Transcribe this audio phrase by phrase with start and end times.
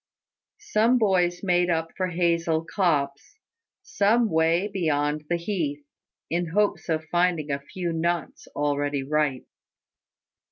[0.57, 3.37] Some boys made for a hazel copse,
[3.83, 5.85] some way beyond the heath,
[6.27, 9.45] in hopes of finding a few nuts already ripe.